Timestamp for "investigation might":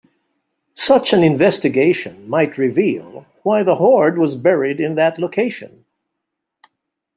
1.21-2.57